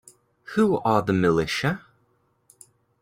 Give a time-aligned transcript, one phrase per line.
[0.55, 1.83] Who are the militia?